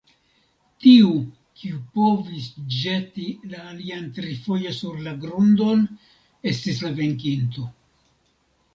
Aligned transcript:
Tiu, 0.85 1.11
kiu 1.63 1.77
povis 1.99 2.47
ĵeti 2.77 3.27
la 3.53 3.61
alian 3.75 4.09
trifoje 4.17 4.75
sur 4.81 4.99
la 5.11 5.17
grundon, 5.27 5.89
estis 6.55 6.85
la 6.89 6.97
venkinto. 7.05 7.73